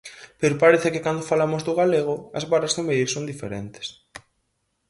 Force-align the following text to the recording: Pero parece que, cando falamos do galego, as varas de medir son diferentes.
Pero 0.39 0.59
parece 0.63 0.91
que, 0.93 1.03
cando 1.05 1.29
falamos 1.31 1.61
do 1.67 1.77
galego, 1.81 2.15
as 2.37 2.45
varas 2.51 2.75
de 2.77 2.85
medir 2.89 3.09
son 3.15 3.29
diferentes. 3.31 3.87